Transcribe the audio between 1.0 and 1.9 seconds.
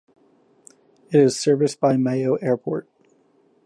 It is serviced